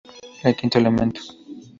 El 0.41 0.55
quinto 0.55 0.79
elemento. 0.79 1.21